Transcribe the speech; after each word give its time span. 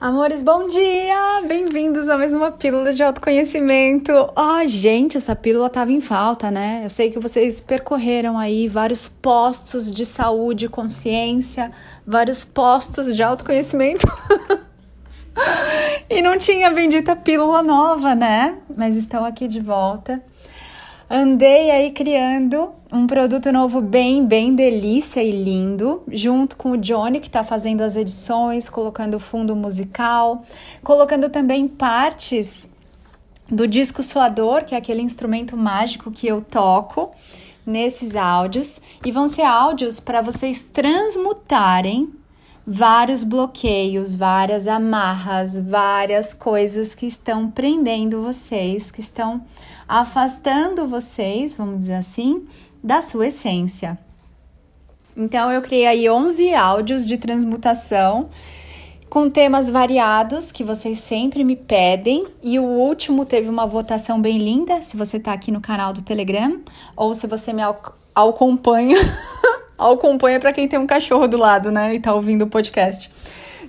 Amores, 0.00 0.44
bom 0.44 0.68
dia! 0.68 1.42
Bem-vindos 1.48 2.08
a 2.08 2.16
mais 2.16 2.32
uma 2.32 2.52
pílula 2.52 2.94
de 2.94 3.02
autoconhecimento. 3.02 4.12
Oh, 4.12 4.64
gente, 4.64 5.16
essa 5.16 5.34
pílula 5.34 5.68
tava 5.68 5.90
em 5.90 6.00
falta, 6.00 6.52
né? 6.52 6.82
Eu 6.84 6.88
sei 6.88 7.10
que 7.10 7.18
vocês 7.18 7.60
percorreram 7.60 8.38
aí 8.38 8.68
vários 8.68 9.08
postos 9.08 9.90
de 9.90 10.06
saúde 10.06 10.68
consciência, 10.68 11.72
vários 12.06 12.44
postos 12.44 13.12
de 13.16 13.24
autoconhecimento. 13.24 14.06
e 16.08 16.22
não 16.22 16.38
tinha 16.38 16.70
bendita 16.70 17.16
pílula 17.16 17.60
nova, 17.60 18.14
né? 18.14 18.56
Mas 18.76 18.94
estão 18.94 19.24
aqui 19.24 19.48
de 19.48 19.58
volta. 19.58 20.22
Andei 21.10 21.72
aí 21.72 21.90
criando 21.90 22.70
um 22.90 23.06
produto 23.06 23.52
novo 23.52 23.80
bem, 23.82 24.24
bem 24.24 24.54
delícia 24.54 25.22
e 25.22 25.30
lindo, 25.30 26.02
junto 26.10 26.56
com 26.56 26.70
o 26.70 26.78
Johnny, 26.78 27.20
que 27.20 27.26
está 27.26 27.44
fazendo 27.44 27.82
as 27.82 27.96
edições, 27.96 28.70
colocando 28.70 29.20
fundo 29.20 29.54
musical, 29.54 30.42
colocando 30.82 31.28
também 31.28 31.68
partes 31.68 32.68
do 33.48 33.66
disco 33.66 34.02
soador, 34.02 34.64
que 34.64 34.74
é 34.74 34.78
aquele 34.78 35.02
instrumento 35.02 35.56
mágico 35.56 36.10
que 36.10 36.26
eu 36.26 36.40
toco 36.40 37.12
nesses 37.66 38.16
áudios, 38.16 38.80
e 39.04 39.12
vão 39.12 39.28
ser 39.28 39.42
áudios 39.42 40.00
para 40.00 40.22
vocês 40.22 40.64
transmutarem 40.64 42.10
vários 42.66 43.24
bloqueios, 43.24 44.14
várias 44.14 44.66
amarras, 44.66 45.58
várias 45.58 46.32
coisas 46.32 46.94
que 46.94 47.06
estão 47.06 47.50
prendendo 47.50 48.22
vocês, 48.22 48.90
que 48.90 49.00
estão 49.00 49.42
afastando 49.88 50.86
vocês, 50.86 51.54
vamos 51.54 51.78
dizer 51.78 51.94
assim, 51.94 52.46
da 52.82 53.02
sua 53.02 53.28
essência. 53.28 53.98
Então 55.16 55.50
eu 55.50 55.60
criei 55.60 55.86
aí 55.86 56.08
11 56.08 56.54
áudios 56.54 57.06
de 57.06 57.18
transmutação 57.18 58.28
com 59.08 59.28
temas 59.30 59.70
variados 59.70 60.52
que 60.52 60.62
vocês 60.62 60.98
sempre 60.98 61.42
me 61.42 61.56
pedem. 61.56 62.26
E 62.42 62.58
o 62.58 62.64
último 62.64 63.24
teve 63.24 63.48
uma 63.48 63.66
votação 63.66 64.20
bem 64.20 64.38
linda. 64.38 64.82
Se 64.82 64.96
você 64.96 65.16
está 65.16 65.32
aqui 65.32 65.50
no 65.50 65.60
canal 65.60 65.92
do 65.92 66.02
Telegram 66.02 66.60
ou 66.96 67.14
se 67.14 67.26
você 67.26 67.52
me 67.52 67.62
acompanha, 68.14 68.96
acompanha 69.78 70.38
para 70.38 70.52
quem 70.52 70.68
tem 70.68 70.78
um 70.78 70.86
cachorro 70.86 71.26
do 71.26 71.36
lado, 71.36 71.70
né? 71.70 71.94
E 71.94 72.00
tá 72.00 72.14
ouvindo 72.14 72.42
o 72.42 72.46
podcast. 72.46 73.10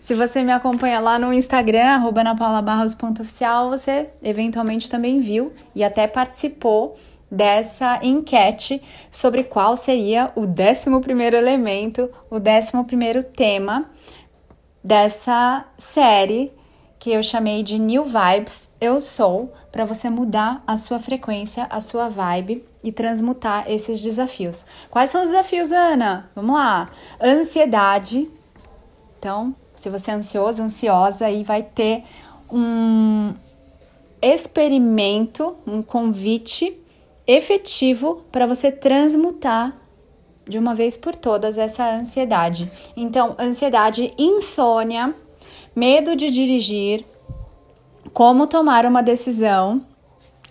Se 0.02 0.16
você 0.16 0.44
me 0.44 0.52
acompanha 0.52 1.00
lá 1.00 1.20
no 1.20 1.34
Instagram, 1.34 1.86
arroba 1.86 2.24
napaulabarros.oficial, 2.24 3.70
você 3.70 4.08
eventualmente 4.24 4.90
também 4.90 5.20
viu 5.20 5.52
e 5.76 5.84
até 5.84 6.08
participou 6.08 6.96
dessa 7.32 8.00
enquete 8.02 8.82
sobre 9.12 9.44
qual 9.44 9.78
seria 9.78 10.32
o 10.36 10.42
11 10.42 11.36
elemento, 11.36 12.10
o 12.30 12.36
11 12.38 13.24
tema 13.36 13.90
dessa 14.84 15.66
série 15.78 16.52
que 16.98 17.12
eu 17.12 17.24
chamei 17.24 17.64
de 17.64 17.80
New 17.80 18.04
Vibes 18.04 18.70
Eu 18.80 19.00
Sou, 19.00 19.54
para 19.72 19.86
você 19.86 20.10
mudar 20.10 20.62
a 20.68 20.76
sua 20.76 21.00
frequência, 21.00 21.66
a 21.70 21.80
sua 21.80 22.10
vibe 22.10 22.66
e 22.84 22.92
transmutar 22.92 23.72
esses 23.72 24.02
desafios. 24.02 24.66
Quais 24.92 25.10
são 25.10 25.22
os 25.22 25.30
desafios, 25.30 25.72
Ana? 25.72 26.30
Vamos 26.36 26.56
lá. 26.56 26.90
Ansiedade. 27.22 28.30
Então, 29.18 29.56
se 29.74 29.90
você 29.90 30.12
é 30.12 30.16
ansioso, 30.16 30.62
ansiosa, 30.62 31.26
aí 31.26 31.44
vai 31.44 31.64
ter 31.64 32.04
um 32.52 33.34
experimento, 34.22 35.56
um 35.66 35.82
convite 35.82 36.78
efetivo 37.30 38.24
para 38.32 38.48
você 38.48 38.72
transmutar 38.72 39.78
de 40.48 40.58
uma 40.58 40.74
vez 40.74 40.98
por 40.98 41.16
todas 41.16 41.60
essa 41.60 41.88
ansiedade. 41.88 42.72
Então, 42.98 43.36
ansiedade, 43.38 44.12
insônia, 44.18 45.14
medo 45.76 46.16
de 46.16 46.32
dirigir, 46.32 47.06
como 48.12 48.48
tomar 48.48 48.84
uma 48.84 49.04
decisão. 49.04 49.86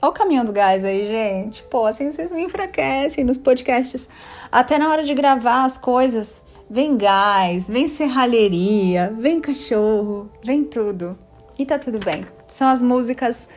Olha 0.01 0.11
o 0.11 0.15
caminho 0.15 0.45
do 0.45 0.53
gás 0.53 0.85
aí, 0.85 1.05
gente. 1.05 1.65
Pô, 1.65 1.85
assim 1.85 2.13
vocês 2.13 2.31
me 2.31 2.45
enfraquecem 2.45 3.25
nos 3.25 3.37
podcasts. 3.37 4.09
Até 4.53 4.79
na 4.79 4.89
hora 4.89 5.03
de 5.03 5.13
gravar 5.15 5.65
as 5.65 5.77
coisas, 5.77 6.45
vem 6.71 6.97
gás, 6.97 7.67
vem 7.67 7.89
serralheria, 7.89 9.13
vem 9.17 9.41
cachorro, 9.41 10.31
vem 10.45 10.63
tudo. 10.63 11.19
E 11.59 11.67
tá 11.67 11.77
tudo 11.77 11.99
bem. 11.99 12.25
São 12.47 12.69
as 12.69 12.81
músicas 12.81 13.49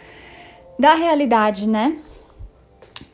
da 0.79 0.95
realidade, 0.95 1.69
né? 1.69 2.01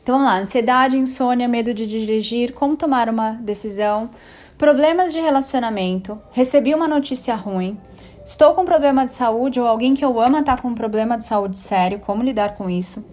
Então 0.08 0.16
vamos 0.16 0.32
lá: 0.32 0.40
ansiedade, 0.40 0.96
insônia, 0.96 1.46
medo 1.46 1.74
de 1.74 1.86
dirigir, 1.86 2.54
como 2.54 2.78
tomar 2.78 3.10
uma 3.10 3.32
decisão, 3.32 4.08
problemas 4.56 5.12
de 5.12 5.20
relacionamento, 5.20 6.18
recebi 6.32 6.74
uma 6.74 6.88
notícia 6.88 7.34
ruim, 7.34 7.78
estou 8.24 8.54
com 8.54 8.64
problema 8.64 9.04
de 9.04 9.12
saúde 9.12 9.60
ou 9.60 9.66
alguém 9.66 9.92
que 9.92 10.02
eu 10.02 10.18
amo 10.18 10.38
está 10.38 10.56
com 10.56 10.68
um 10.68 10.74
problema 10.74 11.18
de 11.18 11.26
saúde 11.26 11.58
sério, 11.58 11.98
como 11.98 12.22
lidar 12.22 12.54
com 12.54 12.70
isso? 12.70 13.04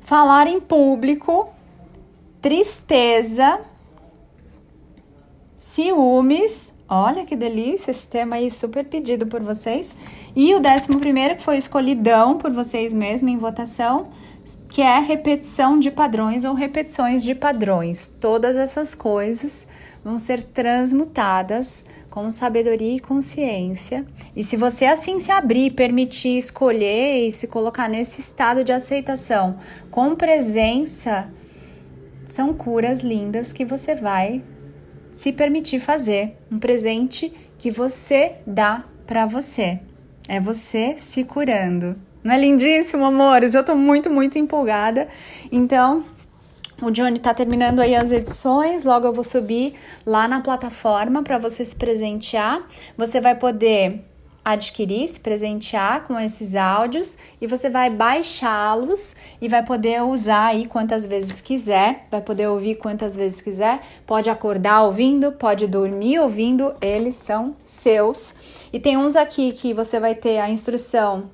Falar 0.00 0.46
em 0.46 0.58
público, 0.58 1.50
tristeza, 2.40 3.60
ciúmes. 5.54 6.72
Olha 6.88 7.26
que 7.26 7.36
delícia 7.36 7.90
esse 7.90 8.08
tema 8.08 8.36
aí, 8.36 8.50
super 8.50 8.82
pedido 8.82 9.26
por 9.26 9.42
vocês. 9.42 9.94
E 10.34 10.54
o 10.54 10.60
décimo 10.60 10.98
primeiro, 10.98 11.36
que 11.36 11.42
foi 11.42 11.58
escolhidão 11.58 12.38
por 12.38 12.50
vocês 12.50 12.94
mesmos 12.94 13.30
em 13.30 13.36
votação, 13.36 14.08
que 14.70 14.80
é 14.80 14.98
repetição 14.98 15.78
de 15.78 15.90
padrões 15.90 16.44
ou 16.44 16.54
repetições 16.54 17.22
de 17.22 17.34
padrões. 17.34 18.08
Todas 18.18 18.56
essas 18.56 18.94
coisas 18.94 19.68
vão 20.02 20.16
ser 20.16 20.42
transmutadas 20.42 21.84
com 22.08 22.30
sabedoria 22.30 22.96
e 22.96 23.00
consciência. 23.00 24.06
E 24.34 24.42
se 24.42 24.56
você 24.56 24.86
assim 24.86 25.18
se 25.18 25.30
abrir, 25.30 25.72
permitir 25.72 26.38
escolher 26.38 27.28
e 27.28 27.32
se 27.32 27.46
colocar 27.46 27.86
nesse 27.86 28.18
estado 28.18 28.64
de 28.64 28.72
aceitação 28.72 29.58
com 29.90 30.16
presença, 30.16 31.30
são 32.24 32.54
curas 32.54 33.00
lindas 33.00 33.52
que 33.52 33.66
você 33.66 33.94
vai 33.94 34.42
se 35.18 35.32
permitir 35.32 35.80
fazer. 35.80 36.38
Um 36.48 36.60
presente 36.60 37.32
que 37.58 37.72
você 37.72 38.36
dá 38.46 38.84
para 39.04 39.26
você. 39.26 39.80
É 40.28 40.38
você 40.38 40.94
se 40.96 41.24
curando. 41.24 41.96
Não 42.22 42.32
é 42.32 42.38
lindíssimo, 42.38 43.04
amores? 43.04 43.52
Eu 43.52 43.64
tô 43.64 43.74
muito, 43.74 44.08
muito 44.08 44.38
empolgada. 44.38 45.08
Então, 45.50 46.04
o 46.80 46.88
Johnny 46.92 47.18
tá 47.18 47.34
terminando 47.34 47.80
aí 47.80 47.96
as 47.96 48.12
edições, 48.12 48.84
logo 48.84 49.08
eu 49.08 49.12
vou 49.12 49.24
subir 49.24 49.74
lá 50.06 50.28
na 50.28 50.40
plataforma 50.40 51.20
para 51.24 51.36
você 51.36 51.64
se 51.64 51.74
presentear. 51.74 52.62
Você 52.96 53.20
vai 53.20 53.34
poder 53.34 54.04
adquirir, 54.52 55.06
se 55.08 55.20
presentear 55.20 56.04
com 56.04 56.18
esses 56.18 56.54
áudios 56.54 57.18
e 57.40 57.46
você 57.46 57.68
vai 57.68 57.90
baixá-los 57.90 59.14
e 59.40 59.48
vai 59.48 59.62
poder 59.62 60.02
usar 60.02 60.46
aí 60.46 60.64
quantas 60.64 61.04
vezes 61.04 61.40
quiser, 61.40 62.06
vai 62.10 62.20
poder 62.20 62.48
ouvir 62.48 62.76
quantas 62.76 63.14
vezes 63.14 63.40
quiser, 63.40 63.80
pode 64.06 64.30
acordar 64.30 64.82
ouvindo, 64.82 65.32
pode 65.32 65.66
dormir 65.66 66.18
ouvindo, 66.18 66.74
eles 66.80 67.16
são 67.16 67.54
seus. 67.62 68.34
E 68.72 68.80
tem 68.80 68.96
uns 68.96 69.16
aqui 69.16 69.52
que 69.52 69.74
você 69.74 70.00
vai 70.00 70.14
ter 70.14 70.38
a 70.38 70.48
instrução 70.48 71.30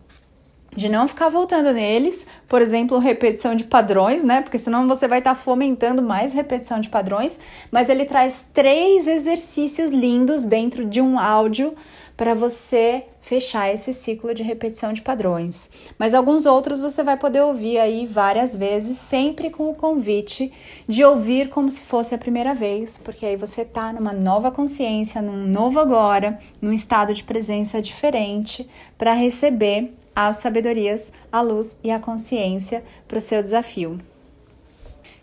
de 0.76 0.88
não 0.88 1.06
ficar 1.06 1.28
voltando 1.28 1.72
neles, 1.72 2.26
por 2.48 2.60
exemplo, 2.60 2.98
repetição 2.98 3.54
de 3.54 3.64
padrões, 3.64 4.24
né? 4.24 4.42
Porque 4.42 4.58
senão 4.58 4.88
você 4.88 5.06
vai 5.06 5.18
estar 5.18 5.34
tá 5.34 5.40
fomentando 5.40 6.02
mais 6.02 6.32
repetição 6.32 6.80
de 6.80 6.88
padrões. 6.88 7.38
Mas 7.70 7.88
ele 7.88 8.04
traz 8.04 8.44
três 8.52 9.06
exercícios 9.06 9.92
lindos 9.92 10.44
dentro 10.44 10.84
de 10.84 11.00
um 11.00 11.18
áudio 11.18 11.74
para 12.16 12.34
você 12.34 13.04
fechar 13.20 13.72
esse 13.72 13.92
ciclo 13.92 14.34
de 14.34 14.42
repetição 14.42 14.92
de 14.92 15.02
padrões. 15.02 15.70
Mas 15.98 16.14
alguns 16.14 16.46
outros 16.46 16.80
você 16.80 17.02
vai 17.02 17.16
poder 17.16 17.40
ouvir 17.40 17.78
aí 17.78 18.06
várias 18.06 18.54
vezes, 18.54 18.98
sempre 18.98 19.50
com 19.50 19.70
o 19.70 19.74
convite 19.74 20.52
de 20.86 21.02
ouvir 21.02 21.48
como 21.48 21.70
se 21.70 21.80
fosse 21.80 22.14
a 22.14 22.18
primeira 22.18 22.54
vez, 22.54 22.98
porque 22.98 23.24
aí 23.24 23.36
você 23.36 23.64
tá 23.64 23.92
numa 23.92 24.12
nova 24.12 24.50
consciência, 24.50 25.22
num 25.22 25.46
novo 25.46 25.80
agora, 25.80 26.38
num 26.60 26.72
estado 26.72 27.14
de 27.14 27.24
presença 27.24 27.80
diferente 27.80 28.68
para 28.96 29.12
receber 29.12 29.94
as 30.14 30.36
sabedorias, 30.36 31.12
a 31.32 31.40
luz 31.40 31.76
e 31.82 31.90
a 31.90 31.98
consciência 31.98 32.84
para 33.08 33.18
o 33.18 33.20
seu 33.20 33.42
desafio. 33.42 33.98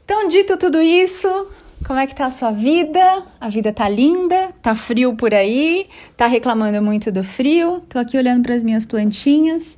Então, 0.04 0.28
dito 0.28 0.58
tudo 0.58 0.82
isso, 0.82 1.48
como 1.92 2.00
é 2.00 2.08
que 2.08 2.16
tá 2.16 2.28
a 2.28 2.32
sua 2.32 2.52
vida? 2.52 3.02
A 3.38 3.50
vida 3.50 3.74
tá 3.74 3.90
linda? 3.90 4.54
Tá 4.62 4.74
frio 4.74 5.14
por 5.14 5.34
aí? 5.34 5.90
Tá 6.16 6.26
reclamando 6.26 6.82
muito 6.82 7.12
do 7.12 7.22
frio? 7.22 7.82
Tô 7.90 8.00
aqui 8.00 8.18
olhando 8.18 8.44
para 8.44 8.56
as 8.56 8.64
minhas 8.64 8.86
plantinhas. 8.86 9.78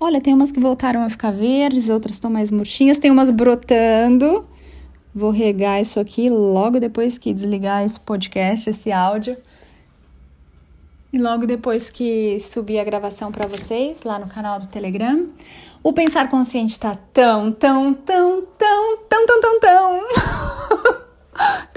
Olha, 0.00 0.20
tem 0.20 0.34
umas 0.34 0.50
que 0.50 0.58
voltaram 0.58 1.04
a 1.04 1.08
ficar 1.08 1.30
verdes, 1.30 1.88
outras 1.88 2.16
estão 2.16 2.32
mais 2.32 2.50
murchinhas, 2.50 2.98
tem 2.98 3.12
umas 3.12 3.30
brotando. 3.30 4.44
Vou 5.14 5.30
regar 5.30 5.80
isso 5.80 6.00
aqui 6.00 6.28
logo 6.28 6.80
depois 6.80 7.16
que 7.16 7.32
desligar 7.32 7.84
esse 7.84 8.00
podcast, 8.00 8.68
esse 8.68 8.90
áudio. 8.90 9.36
E 11.12 11.18
logo 11.18 11.46
depois 11.46 11.90
que 11.90 12.40
subir 12.40 12.80
a 12.80 12.84
gravação 12.84 13.30
para 13.30 13.46
vocês 13.46 14.02
lá 14.02 14.18
no 14.18 14.26
canal 14.26 14.58
do 14.58 14.66
Telegram, 14.66 15.28
o 15.80 15.92
pensar 15.92 16.28
consciente 16.28 16.72
está 16.72 16.96
tão, 17.12 17.52
tão, 17.52 17.94
tão, 17.94 18.42
tão, 18.58 18.96
tão, 19.08 19.26
tão, 19.26 19.40
tão, 19.40 19.60
tão 19.60 19.60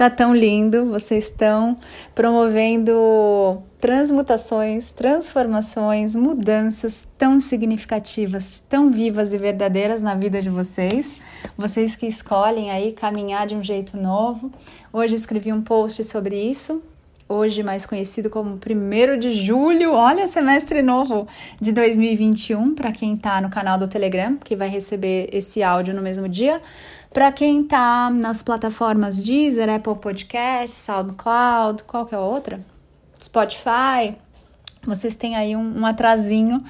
tá 0.03 0.09
tão 0.09 0.35
lindo. 0.35 0.85
Vocês 0.87 1.25
estão 1.25 1.77
promovendo 2.13 3.61
transmutações, 3.79 4.91
transformações, 4.91 6.13
mudanças 6.13 7.07
tão 7.17 7.39
significativas, 7.39 8.61
tão 8.67 8.91
vivas 8.91 9.31
e 9.31 9.37
verdadeiras 9.37 10.01
na 10.01 10.15
vida 10.15 10.41
de 10.41 10.49
vocês. 10.49 11.15
Vocês 11.57 11.95
que 11.95 12.05
escolhem 12.05 12.69
aí 12.69 12.91
caminhar 12.91 13.47
de 13.47 13.55
um 13.55 13.63
jeito 13.63 13.95
novo. 13.95 14.51
Hoje 14.91 15.15
escrevi 15.15 15.53
um 15.53 15.61
post 15.61 16.03
sobre 16.03 16.35
isso 16.35 16.83
hoje 17.33 17.63
mais 17.63 17.85
conhecido 17.85 18.29
como 18.29 18.55
1 18.57 19.19
de 19.19 19.33
julho. 19.33 19.93
Olha, 19.93 20.27
semestre 20.27 20.81
novo 20.81 21.27
de 21.59 21.71
2021 21.71 22.75
para 22.75 22.91
quem 22.91 23.15
está 23.15 23.41
no 23.41 23.49
canal 23.49 23.77
do 23.77 23.87
Telegram, 23.87 24.37
que 24.37 24.55
vai 24.55 24.69
receber 24.69 25.29
esse 25.33 25.63
áudio 25.63 25.93
no 25.93 26.01
mesmo 26.01 26.29
dia. 26.29 26.61
Para 27.11 27.31
quem 27.31 27.61
está 27.61 28.09
nas 28.09 28.43
plataformas 28.43 29.17
Deezer, 29.17 29.69
Apple 29.69 29.95
Podcast, 29.95 30.75
SoundCloud, 30.77 31.83
qual 31.83 32.05
que 32.05 32.13
é 32.15 32.19
outra? 32.19 32.61
Spotify. 33.19 34.15
Vocês 34.85 35.15
têm 35.15 35.35
aí 35.35 35.55
um, 35.55 35.79
um 35.79 35.85
atrasinho 35.85 36.63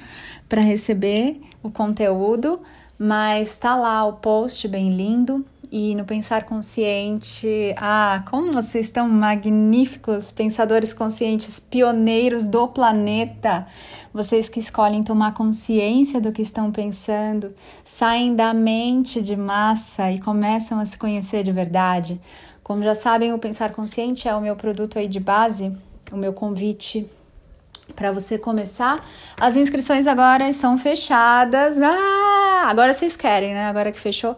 para 0.48 0.60
receber 0.60 1.40
o 1.62 1.70
conteúdo, 1.70 2.60
mas 2.98 3.56
tá 3.58 3.76
lá 3.76 4.04
o 4.04 4.14
post 4.14 4.66
bem 4.68 4.96
lindo 4.96 5.44
e 5.76 5.92
no 5.96 6.04
Pensar 6.04 6.44
Consciente. 6.44 7.74
Ah, 7.76 8.22
como 8.30 8.52
vocês 8.52 8.86
estão 8.86 9.08
magníficos, 9.08 10.30
pensadores 10.30 10.92
conscientes, 10.92 11.58
pioneiros 11.58 12.46
do 12.46 12.68
planeta. 12.68 13.66
Vocês 14.12 14.48
que 14.48 14.60
escolhem 14.60 15.02
tomar 15.02 15.34
consciência 15.34 16.20
do 16.20 16.30
que 16.30 16.42
estão 16.42 16.70
pensando, 16.70 17.52
saem 17.84 18.36
da 18.36 18.54
mente 18.54 19.20
de 19.20 19.34
massa 19.34 20.12
e 20.12 20.20
começam 20.20 20.78
a 20.78 20.86
se 20.86 20.96
conhecer 20.96 21.42
de 21.42 21.50
verdade. 21.50 22.20
Como 22.62 22.84
já 22.84 22.94
sabem, 22.94 23.32
o 23.32 23.38
Pensar 23.38 23.72
Consciente 23.72 24.28
é 24.28 24.34
o 24.36 24.40
meu 24.40 24.54
produto 24.54 24.96
aí 24.96 25.08
de 25.08 25.18
base, 25.18 25.76
o 26.12 26.16
meu 26.16 26.32
convite 26.32 27.04
para 27.96 28.12
você 28.12 28.38
começar. 28.38 29.04
As 29.36 29.56
inscrições 29.56 30.06
agora 30.06 30.52
são 30.52 30.78
fechadas. 30.78 31.82
Ah, 31.82 32.66
agora 32.68 32.92
vocês 32.92 33.16
querem, 33.16 33.54
né? 33.54 33.66
Agora 33.66 33.90
que 33.90 33.98
fechou 33.98 34.36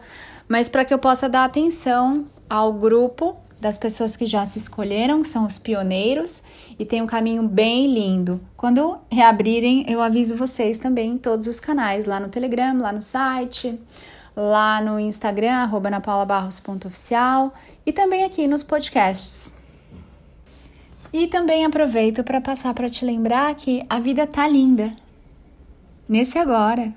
mas 0.49 0.69
para 0.69 0.85
que 0.85 0.93
eu 0.93 0.99
possa 0.99 1.29
dar 1.29 1.45
atenção 1.45 2.27
ao 2.49 2.73
grupo 2.73 3.37
das 3.61 3.79
pessoas 3.79 4.17
que 4.17 4.27
já 4.27 4.45
se 4.45 4.59
escolheram, 4.59 5.23
que 5.23 5.29
são 5.29 5.47
os 5.47 5.59
pioneiros, 5.59 6.43
e 6.79 6.85
tem 6.85 7.01
um 7.03 7.07
caminho 7.07 7.43
bem 7.43 7.93
lindo. 7.93 8.41
Quando 8.57 8.99
reabrirem, 9.11 9.85
eu 9.89 10.01
aviso 10.03 10.37
vocês 10.37 10.79
também 10.79 11.13
em 11.13 11.19
todos 11.19 11.47
os 11.47 11.59
canais, 11.59 12.07
lá 12.07 12.21
no 12.21 12.29
Telegram, 12.29 12.79
lá 12.79 12.93
no 12.93 13.03
site, 13.03 13.79
lá 14.37 14.81
no 14.81 15.01
Instagram, 15.01 15.55
arroba 15.55 15.91
napaulabarros.oficial, 15.91 17.55
e 17.85 17.93
também 17.93 18.25
aqui 18.25 18.47
nos 18.47 18.63
podcasts. 18.63 19.53
E 21.13 21.27
também 21.27 21.65
aproveito 21.65 22.23
para 22.23 22.41
passar 22.41 22.75
para 22.75 22.91
te 22.91 23.05
lembrar 23.05 23.55
que 23.55 23.83
a 23.89 23.99
vida 23.99 24.27
tá 24.27 24.47
linda. 24.47 24.93
Nesse 26.07 26.39
agora. 26.39 26.93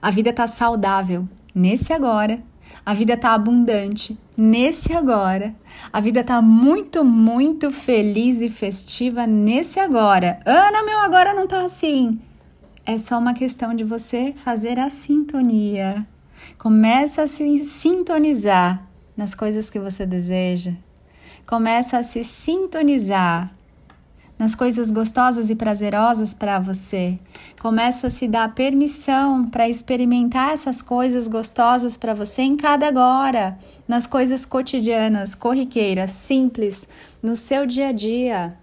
A 0.00 0.10
vida 0.10 0.32
tá 0.32 0.46
saudável. 0.46 1.26
Nesse 1.54 1.92
agora. 1.92 2.40
A 2.84 2.94
vida 2.94 3.16
tá 3.16 3.34
abundante 3.34 4.18
nesse 4.36 4.92
agora. 4.92 5.54
A 5.92 6.00
vida 6.00 6.24
tá 6.24 6.40
muito, 6.40 7.04
muito 7.04 7.70
feliz 7.70 8.40
e 8.40 8.48
festiva 8.48 9.26
nesse 9.26 9.78
agora. 9.78 10.40
Ana, 10.46 10.82
meu 10.82 10.98
agora 11.00 11.34
não 11.34 11.46
tá 11.46 11.64
assim. 11.64 12.18
É 12.86 12.96
só 12.96 13.18
uma 13.18 13.34
questão 13.34 13.74
de 13.74 13.84
você 13.84 14.32
fazer 14.36 14.78
a 14.78 14.88
sintonia. 14.88 16.06
Começa 16.58 17.22
a 17.22 17.26
se 17.26 17.64
sintonizar 17.64 18.86
nas 19.16 19.34
coisas 19.34 19.68
que 19.68 19.78
você 19.78 20.06
deseja. 20.06 20.72
Começa 21.46 21.98
a 21.98 22.02
se 22.02 22.24
sintonizar 22.24 23.52
nas 24.38 24.54
coisas 24.54 24.90
gostosas 24.90 25.50
e 25.50 25.56
prazerosas 25.56 26.32
para 26.32 26.60
você. 26.60 27.18
Começa 27.60 28.06
a 28.06 28.10
se 28.10 28.28
dar 28.28 28.54
permissão 28.54 29.44
para 29.44 29.68
experimentar 29.68 30.52
essas 30.52 30.80
coisas 30.80 31.26
gostosas 31.26 31.96
para 31.96 32.14
você 32.14 32.42
em 32.42 32.56
cada 32.56 32.86
agora, 32.86 33.58
nas 33.86 34.06
coisas 34.06 34.44
cotidianas, 34.44 35.34
corriqueiras, 35.34 36.12
simples, 36.12 36.88
no 37.22 37.34
seu 37.34 37.66
dia 37.66 37.88
a 37.88 37.92
dia. 37.92 38.56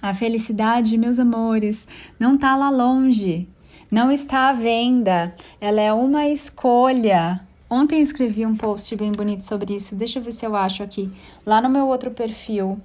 A 0.00 0.14
felicidade, 0.14 0.96
meus 0.96 1.18
amores, 1.18 1.86
não 2.18 2.36
está 2.36 2.56
lá 2.56 2.70
longe, 2.70 3.48
não 3.90 4.10
está 4.10 4.48
à 4.48 4.52
venda, 4.52 5.34
ela 5.60 5.80
é 5.80 5.92
uma 5.92 6.28
escolha. 6.28 7.40
Ontem 7.68 8.00
escrevi 8.00 8.46
um 8.46 8.56
post 8.56 8.94
bem 8.96 9.12
bonito 9.12 9.44
sobre 9.44 9.74
isso, 9.74 9.94
deixa 9.94 10.18
eu 10.18 10.22
ver 10.22 10.32
se 10.32 10.46
eu 10.46 10.56
acho 10.56 10.82
aqui, 10.82 11.10
lá 11.44 11.60
no 11.60 11.68
meu 11.68 11.86
outro 11.86 12.10
perfil 12.10 12.80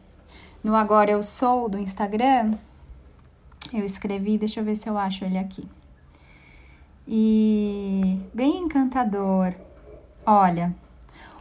no 0.64 0.76
Agora 0.76 1.12
Eu 1.12 1.22
Sou 1.22 1.68
do 1.68 1.78
Instagram, 1.78 2.54
eu 3.74 3.84
escrevi, 3.84 4.38
deixa 4.38 4.60
eu 4.60 4.64
ver 4.64 4.76
se 4.76 4.88
eu 4.88 4.98
acho 4.98 5.26
ele 5.26 5.38
aqui. 5.38 5.68
E 7.08 8.18
bem 8.34 8.60
encantador. 8.60 9.54
Olha, 10.26 10.74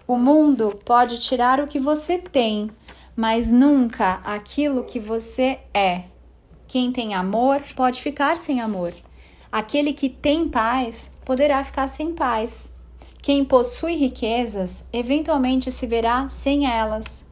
o 0.09 0.17
mundo 0.17 0.81
pode 0.85 1.21
tirar 1.21 1.61
o 1.61 1.69
que 1.69 1.79
você 1.79 2.19
tem, 2.19 2.71
mas 3.15 3.53
nunca 3.53 4.21
aquilo 4.25 4.85
que 4.85 4.99
você 4.99 5.61
é. 5.73 6.05
Quem 6.67 6.91
tem 6.91 7.15
amor 7.15 7.61
pode 7.77 8.03
ficar 8.03 8.37
sem 8.39 8.61
amor. 8.61 8.93
Aquele 9.53 9.93
que 9.93 10.09
tem 10.09 10.49
paz 10.49 11.13
poderá 11.25 11.63
ficar 11.63 11.87
sem 11.87 12.15
paz. 12.15 12.73
Quem 13.21 13.45
possui 13.45 13.95
riquezas 13.95 14.85
eventualmente 14.93 15.71
se 15.71 15.87
verá 15.87 16.27
sem 16.29 16.67
elas. 16.67 17.25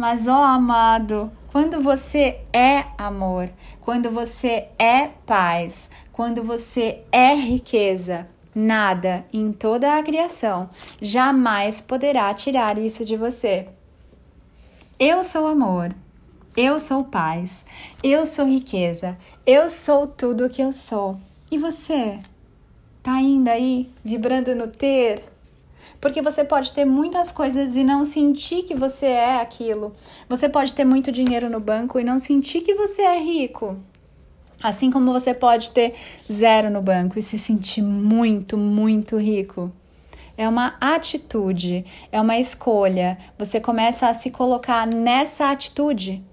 Mas, 0.00 0.28
ó 0.28 0.42
amado, 0.42 1.30
quando 1.52 1.78
você 1.82 2.40
é 2.54 2.86
amor, 2.96 3.50
quando 3.82 4.10
você 4.10 4.68
é 4.78 5.08
paz, 5.26 5.90
quando 6.10 6.42
você 6.42 7.02
é 7.12 7.34
riqueza, 7.34 8.26
nada 8.54 9.26
em 9.30 9.52
toda 9.52 9.98
a 9.98 10.02
criação 10.02 10.70
jamais 11.02 11.82
poderá 11.82 12.32
tirar 12.32 12.78
isso 12.78 13.04
de 13.04 13.14
você. 13.14 13.68
Eu 14.98 15.22
sou 15.22 15.46
amor, 15.46 15.94
eu 16.56 16.80
sou 16.80 17.04
paz, 17.04 17.66
eu 18.02 18.24
sou 18.24 18.46
riqueza, 18.46 19.18
eu 19.44 19.68
sou 19.68 20.06
tudo 20.06 20.46
o 20.46 20.48
que 20.48 20.62
eu 20.62 20.72
sou. 20.72 21.20
E 21.50 21.58
você? 21.58 22.20
Tá 23.02 23.16
ainda 23.16 23.50
aí, 23.50 23.90
vibrando 24.02 24.54
no 24.54 24.66
ter? 24.66 25.30
Porque 26.00 26.22
você 26.22 26.42
pode 26.42 26.72
ter 26.72 26.84
muitas 26.84 27.30
coisas 27.30 27.76
e 27.76 27.84
não 27.84 28.04
sentir 28.04 28.62
que 28.62 28.74
você 28.74 29.06
é 29.06 29.40
aquilo. 29.40 29.94
Você 30.28 30.48
pode 30.48 30.72
ter 30.72 30.84
muito 30.84 31.12
dinheiro 31.12 31.50
no 31.50 31.60
banco 31.60 32.00
e 32.00 32.04
não 32.04 32.18
sentir 32.18 32.62
que 32.62 32.74
você 32.74 33.02
é 33.02 33.18
rico. 33.18 33.76
Assim 34.62 34.90
como 34.90 35.12
você 35.12 35.34
pode 35.34 35.70
ter 35.70 35.94
zero 36.30 36.70
no 36.70 36.80
banco 36.80 37.18
e 37.18 37.22
se 37.22 37.38
sentir 37.38 37.82
muito, 37.82 38.56
muito 38.56 39.18
rico. 39.18 39.70
É 40.36 40.48
uma 40.48 40.74
atitude, 40.80 41.84
é 42.10 42.18
uma 42.18 42.38
escolha. 42.38 43.18
Você 43.38 43.60
começa 43.60 44.08
a 44.08 44.14
se 44.14 44.30
colocar 44.30 44.86
nessa 44.86 45.50
atitude. 45.50 46.24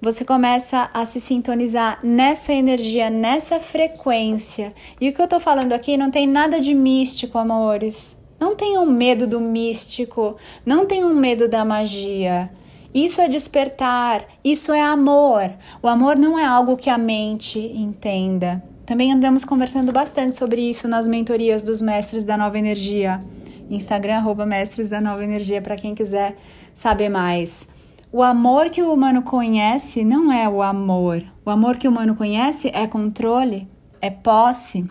Você 0.00 0.24
começa 0.24 0.90
a 0.92 1.04
se 1.04 1.20
sintonizar 1.20 2.00
nessa 2.02 2.52
energia, 2.52 3.10
nessa 3.10 3.60
frequência. 3.60 4.74
E 5.00 5.08
o 5.08 5.12
que 5.12 5.22
eu 5.22 5.28
tô 5.28 5.38
falando 5.38 5.72
aqui 5.72 5.96
não 5.96 6.10
tem 6.10 6.26
nada 6.26 6.60
de 6.60 6.74
místico, 6.74 7.38
amores. 7.38 8.17
Não 8.38 8.54
tenham 8.54 8.86
medo 8.86 9.26
do 9.26 9.40
místico, 9.40 10.36
não 10.64 10.86
tenham 10.86 11.12
medo 11.14 11.48
da 11.48 11.64
magia. 11.64 12.50
Isso 12.94 13.20
é 13.20 13.28
despertar, 13.28 14.24
isso 14.42 14.72
é 14.72 14.80
amor. 14.80 15.50
O 15.82 15.88
amor 15.88 16.16
não 16.16 16.38
é 16.38 16.44
algo 16.44 16.76
que 16.76 16.88
a 16.88 16.96
mente 16.96 17.58
entenda. 17.58 18.62
Também 18.86 19.12
andamos 19.12 19.44
conversando 19.44 19.92
bastante 19.92 20.34
sobre 20.34 20.62
isso 20.62 20.88
nas 20.88 21.06
mentorias 21.06 21.62
dos 21.62 21.82
mestres 21.82 22.24
da 22.24 22.36
nova 22.36 22.58
energia. 22.58 23.22
Instagram, 23.68 24.16
arroba 24.16 24.46
mestres 24.46 24.88
da 24.88 25.00
nova 25.00 25.22
energia, 25.22 25.60
para 25.60 25.76
quem 25.76 25.94
quiser 25.94 26.36
saber 26.72 27.10
mais. 27.10 27.68
O 28.10 28.22
amor 28.22 28.70
que 28.70 28.82
o 28.82 28.90
humano 28.90 29.20
conhece 29.20 30.02
não 30.02 30.32
é 30.32 30.48
o 30.48 30.62
amor. 30.62 31.22
O 31.44 31.50
amor 31.50 31.76
que 31.76 31.86
o 31.86 31.90
humano 31.90 32.14
conhece 32.14 32.70
é 32.72 32.86
controle, 32.86 33.68
é 34.00 34.08
posse, 34.08 34.86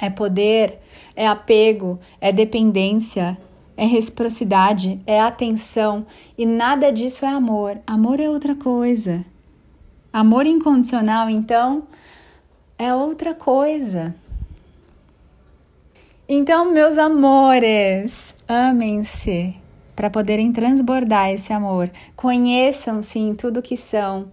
é 0.00 0.10
poder, 0.10 0.78
é 1.14 1.26
apego, 1.26 1.98
é 2.20 2.32
dependência, 2.32 3.38
é 3.76 3.86
reciprocidade, 3.86 5.00
é 5.06 5.20
atenção 5.20 6.06
e 6.36 6.46
nada 6.46 6.90
disso 6.90 7.24
é 7.24 7.28
amor. 7.28 7.78
Amor 7.86 8.20
é 8.20 8.28
outra 8.28 8.54
coisa. 8.54 9.24
Amor 10.12 10.46
incondicional, 10.46 11.30
então, 11.30 11.84
é 12.78 12.94
outra 12.94 13.34
coisa. 13.34 14.14
Então, 16.28 16.72
meus 16.72 16.98
amores, 16.98 18.34
amem-se 18.46 19.54
para 19.96 20.10
poderem 20.10 20.52
transbordar 20.52 21.30
esse 21.30 21.52
amor. 21.52 21.90
Conheçam-se 22.14 23.18
em 23.18 23.34
tudo 23.34 23.62
que 23.62 23.76
são, 23.76 24.30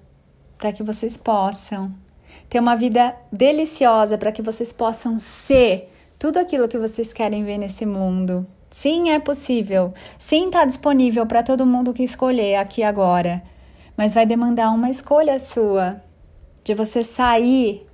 para 0.58 0.72
que 0.72 0.84
vocês 0.84 1.18
possam 1.18 1.94
ter 2.50 2.60
uma 2.60 2.76
vida 2.76 3.16
deliciosa, 3.32 4.18
para 4.18 4.32
que 4.32 4.42
vocês 4.42 4.74
possam 4.74 5.20
ser 5.20 5.92
tudo 6.18 6.40
aquilo 6.40 6.68
que 6.68 6.78
vocês 6.78 7.14
querem 7.14 7.46
ver 7.46 7.58
nesse 7.58 7.86
mundo. 7.86 8.46
Sim, 8.72 9.12
é 9.12 9.20
possível. 9.20 9.94
Sim, 10.18 10.48
está 10.48 10.66
disponível 10.66 11.26
para 11.26 11.44
todo 11.44 11.66
mundo 11.66 11.94
que 11.94 12.04
escolher 12.04 12.56
aqui 12.56 12.84
agora. 12.84 13.42
Mas 13.96 14.14
vai 14.14 14.26
demandar 14.26 14.72
uma 14.72 14.90
escolha 14.90 15.38
sua 15.40 16.02
de 16.64 16.74
você 16.74 17.04
sair 17.04 17.88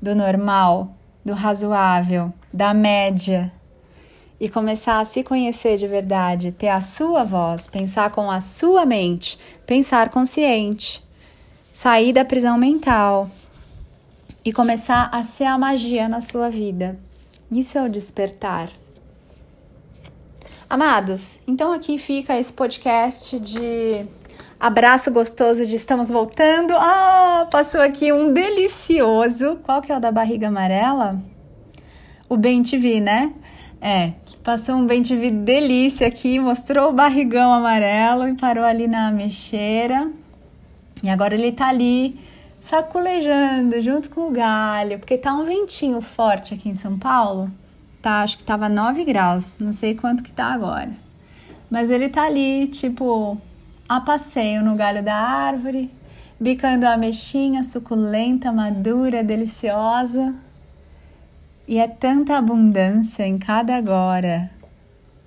do 0.00 0.14
normal, 0.14 0.94
do 1.24 1.32
razoável, 1.32 2.32
da 2.52 2.74
média 2.74 3.52
e 4.38 4.48
começar 4.48 5.00
a 5.00 5.04
se 5.04 5.22
conhecer 5.22 5.78
de 5.78 5.86
verdade, 5.86 6.52
ter 6.52 6.68
a 6.68 6.80
sua 6.80 7.24
voz, 7.24 7.66
pensar 7.66 8.10
com 8.10 8.30
a 8.30 8.40
sua 8.40 8.84
mente, 8.84 9.38
pensar 9.66 10.10
consciente, 10.10 11.02
sair 11.72 12.12
da 12.12 12.24
prisão 12.24 12.58
mental 12.58 13.30
e 14.44 14.52
começar 14.52 15.08
a 15.10 15.22
ser 15.22 15.44
a 15.44 15.56
magia 15.56 16.08
na 16.08 16.20
sua 16.20 16.50
vida. 16.50 16.98
Isso 17.50 17.78
é 17.78 17.82
o 17.82 17.88
despertar. 17.88 18.70
Amados, 20.68 21.38
então 21.46 21.72
aqui 21.72 21.98
fica 21.98 22.38
esse 22.38 22.52
podcast 22.52 23.38
de 23.38 24.04
abraço 24.58 25.10
gostoso 25.12 25.66
de 25.66 25.76
estamos 25.76 26.10
voltando. 26.10 26.74
Ah, 26.76 27.46
passou 27.50 27.80
aqui 27.80 28.12
um 28.12 28.32
delicioso. 28.32 29.56
Qual 29.62 29.80
que 29.80 29.92
é 29.92 29.96
o 29.96 30.00
da 30.00 30.10
barriga 30.10 30.48
amarela? 30.48 31.20
O 32.28 32.36
Bem 32.36 32.62
né? 33.00 33.32
É, 33.80 34.12
passou 34.42 34.76
um 34.76 34.86
Bem 34.86 35.02
delícia 35.02 36.06
aqui, 36.06 36.38
mostrou 36.38 36.90
o 36.90 36.92
barrigão 36.92 37.52
amarelo 37.52 38.28
e 38.28 38.34
parou 38.34 38.64
ali 38.64 38.88
na 38.88 39.10
mexeira. 39.10 40.10
E 41.02 41.08
agora 41.08 41.34
ele 41.34 41.52
tá 41.52 41.68
ali 41.68 42.18
saculejando 42.64 43.78
junto 43.82 44.08
com 44.08 44.22
o 44.22 44.30
galho, 44.30 44.98
porque 44.98 45.18
tá 45.18 45.34
um 45.34 45.44
ventinho 45.44 46.00
forte 46.00 46.54
aqui 46.54 46.70
em 46.70 46.74
São 46.74 46.98
Paulo. 46.98 47.50
Tá, 48.00 48.22
acho 48.22 48.38
que 48.38 48.42
tava 48.42 48.70
9 48.70 49.04
graus, 49.04 49.54
não 49.60 49.70
sei 49.70 49.94
quanto 49.94 50.22
que 50.22 50.32
tá 50.32 50.46
agora. 50.46 50.90
Mas 51.68 51.90
ele 51.90 52.08
tá 52.08 52.24
ali, 52.24 52.66
tipo, 52.68 53.36
a 53.86 54.00
passeio 54.00 54.64
no 54.64 54.76
galho 54.76 55.02
da 55.02 55.14
árvore, 55.14 55.90
bicando 56.40 56.86
a 56.86 56.96
mexinha 56.96 57.62
suculenta, 57.62 58.50
madura, 58.50 59.22
deliciosa. 59.22 60.34
E 61.68 61.78
é 61.78 61.86
tanta 61.86 62.38
abundância 62.38 63.26
em 63.26 63.36
cada 63.36 63.76
agora. 63.76 64.50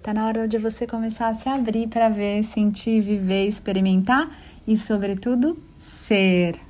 Tá 0.01 0.12
na 0.12 0.25
hora 0.25 0.48
de 0.48 0.58
você 0.58 0.88
começar 0.88 1.27
a 1.27 1.36
se 1.36 1.48
abrir 1.48 1.88
para 1.88 2.10
ver, 2.10 2.44
sentir, 2.44 3.00
viver, 3.00 3.48
experimentar 3.48 4.27
e, 4.65 4.75
sobretudo, 4.75 5.56
ser. 5.77 6.66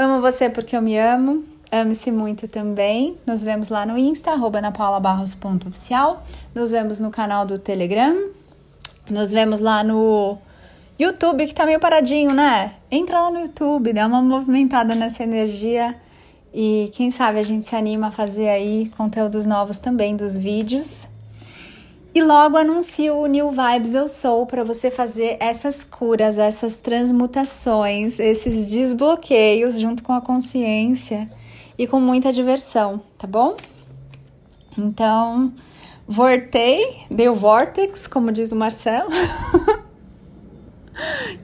Amo 0.00 0.18
você 0.18 0.48
porque 0.48 0.74
eu 0.74 0.80
me 0.80 0.96
amo. 0.96 1.44
Ame-se 1.70 2.10
muito 2.10 2.48
também. 2.48 3.18
Nos 3.26 3.42
vemos 3.42 3.68
lá 3.68 3.84
no 3.84 3.98
Insta, 3.98 4.34
napaulabarros.oficial. 4.34 6.24
Nos 6.54 6.70
vemos 6.70 6.98
no 7.00 7.10
canal 7.10 7.44
do 7.44 7.58
Telegram. 7.58 8.30
Nos 9.10 9.30
vemos 9.30 9.60
lá 9.60 9.84
no 9.84 10.38
YouTube, 10.98 11.46
que 11.46 11.54
tá 11.54 11.66
meio 11.66 11.78
paradinho, 11.78 12.32
né? 12.32 12.76
Entra 12.90 13.20
lá 13.20 13.30
no 13.30 13.40
YouTube, 13.40 13.92
dá 13.92 14.06
uma 14.06 14.22
movimentada 14.22 14.94
nessa 14.94 15.22
energia. 15.22 15.94
E 16.54 16.90
quem 16.94 17.10
sabe 17.10 17.38
a 17.38 17.42
gente 17.42 17.66
se 17.66 17.76
anima 17.76 18.06
a 18.06 18.10
fazer 18.10 18.48
aí 18.48 18.90
conteúdos 18.96 19.44
novos 19.44 19.78
também 19.78 20.16
dos 20.16 20.34
vídeos. 20.34 21.06
E 22.12 22.20
logo 22.20 22.56
anuncio 22.56 23.14
o 23.14 23.26
New 23.26 23.52
Vibes 23.52 23.94
Eu 23.94 24.08
Sou 24.08 24.44
para 24.44 24.64
você 24.64 24.90
fazer 24.90 25.36
essas 25.38 25.84
curas, 25.84 26.40
essas 26.40 26.76
transmutações, 26.76 28.18
esses 28.18 28.66
desbloqueios 28.66 29.78
junto 29.78 30.02
com 30.02 30.12
a 30.12 30.20
consciência 30.20 31.30
e 31.78 31.86
com 31.86 32.00
muita 32.00 32.32
diversão, 32.32 33.00
tá 33.16 33.28
bom? 33.28 33.56
Então, 34.76 35.52
voltei, 36.04 36.84
deu 37.08 37.32
vortex, 37.32 38.08
como 38.08 38.32
diz 38.32 38.50
o 38.50 38.56
Marcelo. 38.56 39.10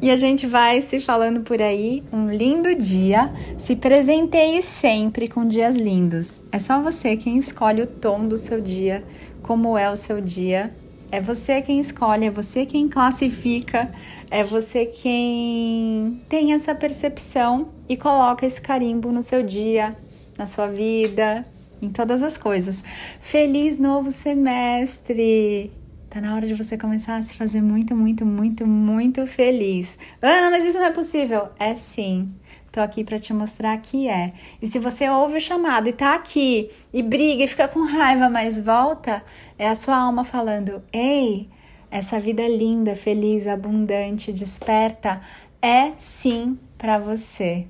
e 0.06 0.10
a 0.10 0.16
gente 0.16 0.46
vai 0.46 0.80
se 0.80 1.00
falando 1.00 1.40
por 1.40 1.60
aí. 1.60 2.00
Um 2.12 2.30
lindo 2.30 2.72
dia. 2.76 3.32
Se 3.58 3.75
presenteie 3.75 4.62
sempre 4.62 5.26
com 5.26 5.44
dias 5.44 5.75
lindos. 5.75 6.40
É 6.52 6.60
só 6.60 6.80
você 6.80 7.16
quem 7.16 7.38
escolhe 7.38 7.82
o 7.82 7.86
tom 7.88 8.28
do 8.28 8.36
seu 8.36 8.60
dia 8.60 9.02
como 9.42 9.76
é 9.76 9.90
o 9.90 9.96
seu 9.96 10.20
dia. 10.20 10.72
É 11.10 11.20
você 11.20 11.60
quem 11.60 11.80
escolhe, 11.80 12.26
é 12.26 12.30
você 12.30 12.64
quem 12.64 12.88
classifica, 12.88 13.92
é 14.30 14.44
você 14.44 14.86
quem 14.86 16.20
tem 16.28 16.52
essa 16.52 16.75
percepção 16.75 17.68
e 17.88 17.96
coloca 17.96 18.46
esse 18.46 18.60
carimbo 18.60 19.10
no 19.10 19.22
seu 19.22 19.42
dia, 19.42 19.96
na 20.38 20.46
sua 20.46 20.68
vida, 20.68 21.46
em 21.82 21.88
todas 21.90 22.22
as 22.22 22.36
coisas. 22.36 22.82
Feliz 23.20 23.76
novo 23.76 24.12
semestre! 24.12 25.75
Tá 26.16 26.23
na 26.23 26.35
hora 26.35 26.46
de 26.46 26.54
você 26.54 26.78
começar 26.78 27.18
a 27.18 27.23
se 27.23 27.35
fazer 27.35 27.61
muito, 27.61 27.94
muito, 27.94 28.25
muito, 28.25 28.66
muito 28.66 29.26
feliz. 29.26 29.99
Ana, 30.23 30.50
mas 30.50 30.64
isso 30.64 30.78
não 30.78 30.87
é 30.87 30.90
possível. 30.90 31.50
É 31.58 31.75
sim. 31.75 32.32
Tô 32.73 32.80
aqui 32.80 33.04
para 33.04 33.18
te 33.18 33.35
mostrar 33.35 33.76
que 33.76 34.08
é. 34.08 34.32
E 34.62 34.66
se 34.66 34.78
você 34.78 35.11
ouve 35.11 35.37
o 35.37 35.40
chamado 35.40 35.90
e 35.90 35.92
tá 35.92 36.14
aqui 36.14 36.70
e 36.90 37.02
briga 37.02 37.44
e 37.44 37.46
fica 37.46 37.68
com 37.68 37.85
raiva, 37.85 38.30
mas 38.30 38.58
volta, 38.58 39.23
é 39.58 39.68
a 39.68 39.75
sua 39.75 39.99
alma 39.99 40.25
falando: 40.25 40.82
"Ei, 40.90 41.50
essa 41.90 42.18
vida 42.18 42.49
linda, 42.49 42.96
feliz, 42.96 43.46
abundante, 43.46 44.32
desperta 44.32 45.20
é 45.61 45.92
sim 45.99 46.58
para 46.78 46.99
você". 46.99 47.66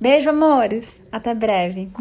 Beijo, 0.00 0.30
amores. 0.30 1.00
Até 1.12 1.32
breve. 1.32 1.92